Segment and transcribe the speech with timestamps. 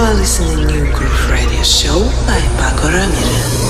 [0.00, 3.69] are listening to New Groove Radio Show by Paco Ramirez.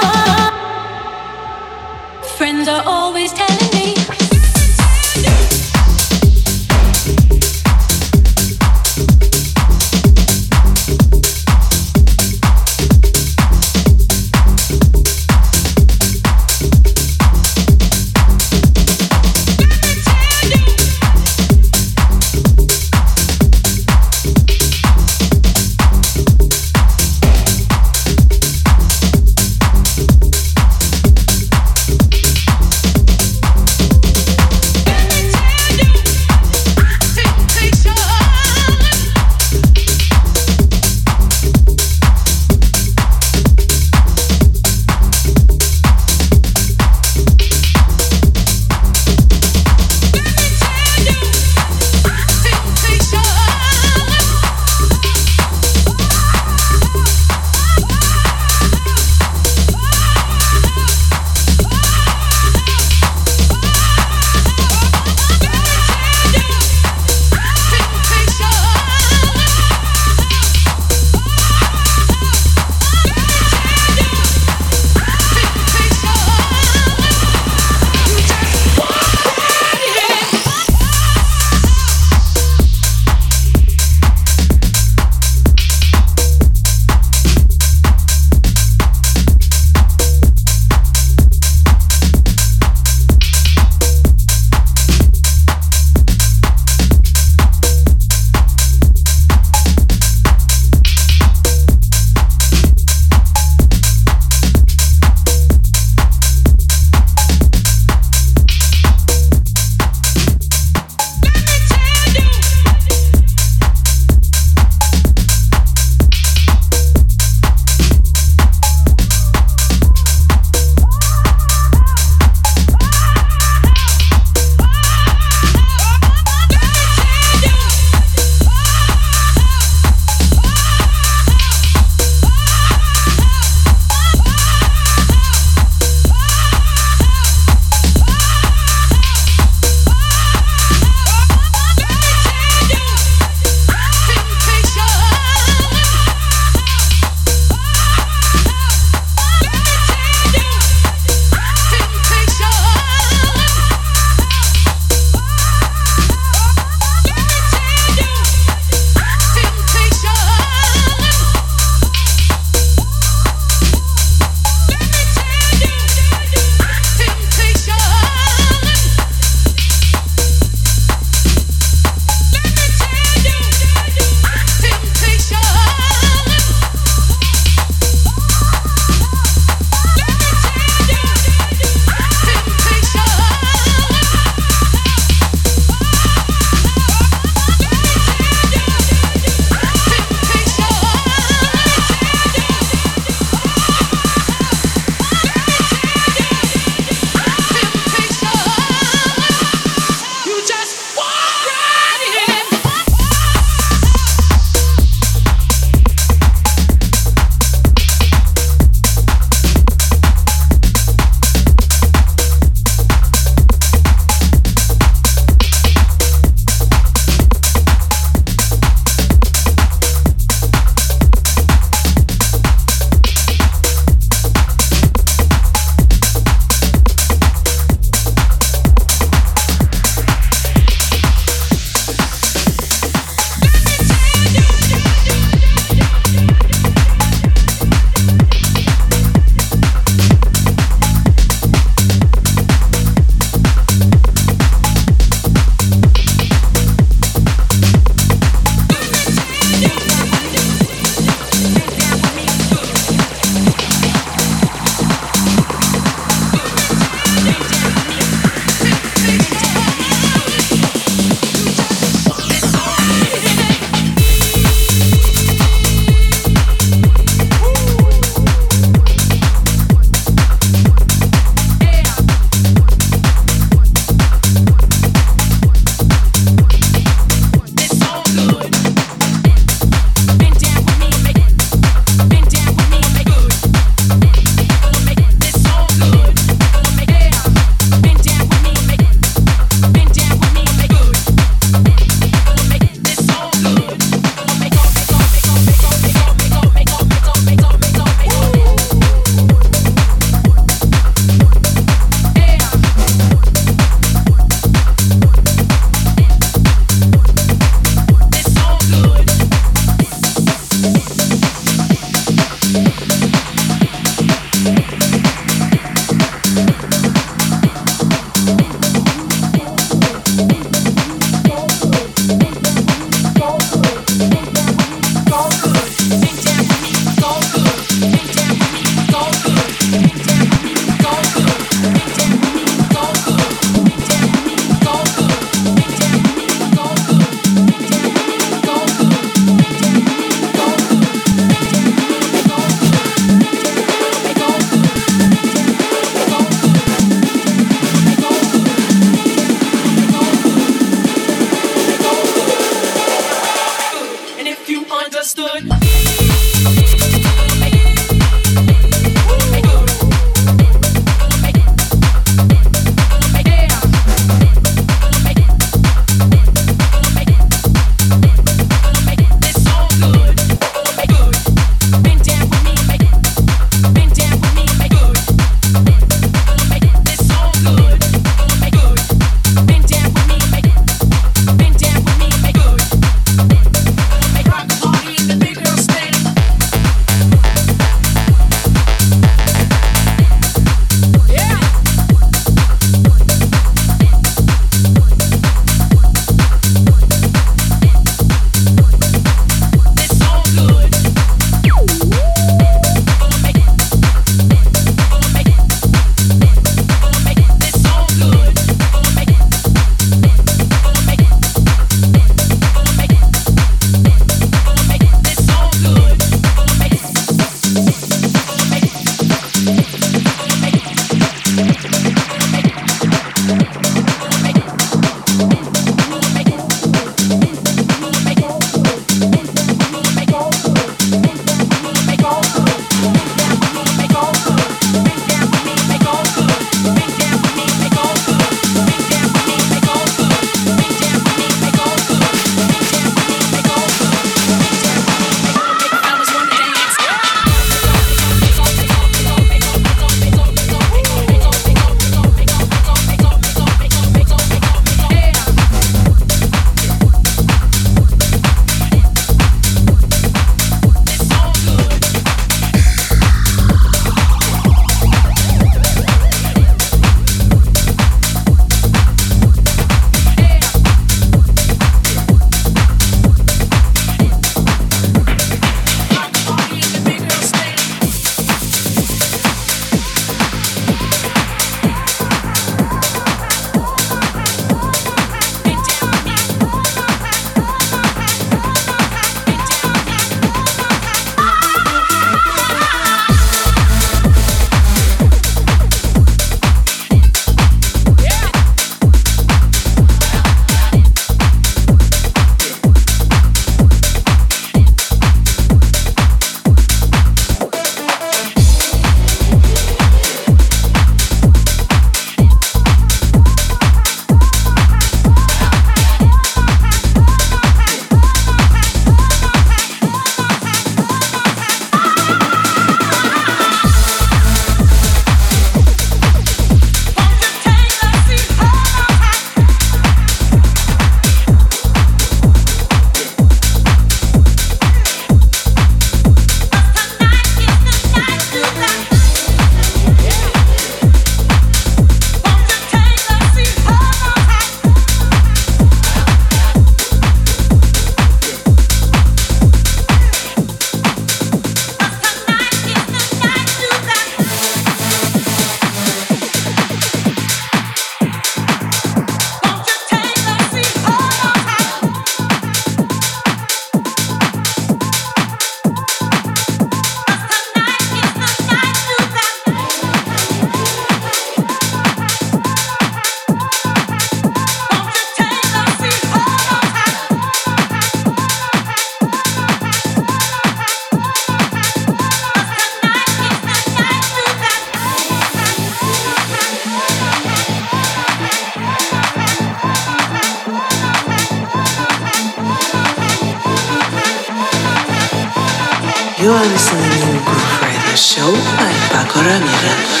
[596.90, 600.00] Friend Show by Paco Ramirez.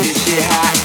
[0.00, 0.79] This shit hot.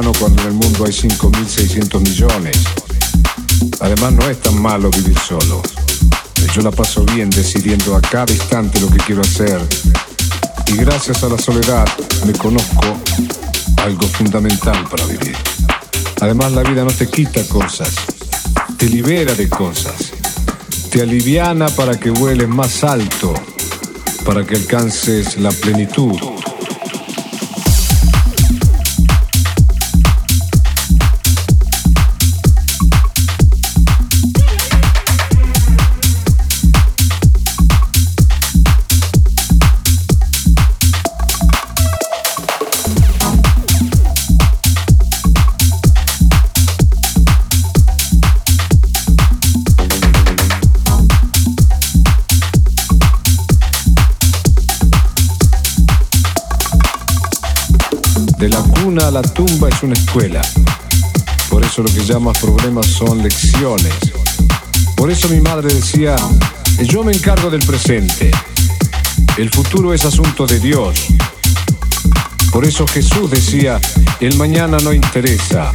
[0.00, 2.56] Humano cuando en el mundo hay 5.600 millones.
[3.80, 5.62] Además no es tan malo vivir solo.
[6.54, 9.60] Yo la paso bien decidiendo a cada instante lo que quiero hacer
[10.66, 11.86] y gracias a la soledad
[12.26, 12.98] me conozco
[13.76, 15.36] algo fundamental para vivir.
[16.20, 17.94] Además la vida no te quita cosas,
[18.78, 20.12] te libera de cosas,
[20.90, 23.34] te aliviana para que vueles más alto,
[24.24, 26.39] para que alcances la plenitud.
[59.10, 60.40] La tumba es una escuela.
[61.48, 63.94] Por eso lo que llamas problemas son lecciones.
[64.94, 66.14] Por eso mi madre decía,
[66.84, 68.30] yo me encargo del presente.
[69.36, 71.06] El futuro es asunto de Dios.
[72.52, 73.80] Por eso Jesús decía,
[74.20, 75.72] el mañana no interesa.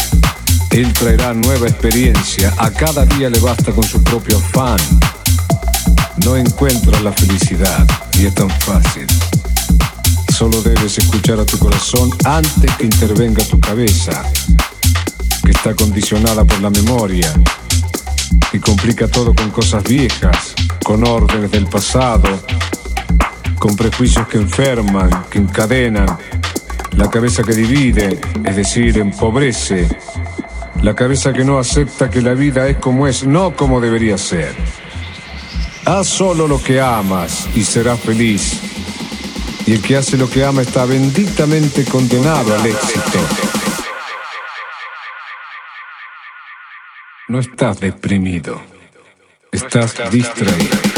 [0.72, 2.54] Él traerá nueva experiencia.
[2.58, 4.80] A cada día le basta con su propio afán.
[6.24, 7.86] No encuentro la felicidad
[8.18, 9.08] y es tan fácil.
[10.36, 14.22] Solo debes escuchar a tu corazón antes que intervenga tu cabeza,
[15.46, 17.32] que está condicionada por la memoria
[18.52, 22.28] y complica todo con cosas viejas, con órdenes del pasado,
[23.58, 26.18] con prejuicios que enferman, que encadenan,
[26.98, 29.88] la cabeza que divide, es decir, empobrece,
[30.82, 34.54] la cabeza que no acepta que la vida es como es, no como debería ser.
[35.86, 38.65] Haz solo lo que amas y serás feliz
[39.66, 43.20] y el que hace lo que ama está benditamente condenado al éxito.
[47.28, 48.62] No estás deprimido,
[49.52, 50.95] estás distraído.